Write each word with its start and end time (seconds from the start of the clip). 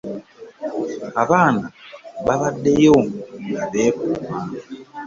Abaana 1.21 1.65
babaddeyo 2.25 2.97
nga 3.49 3.63
beekuuma. 3.71 4.37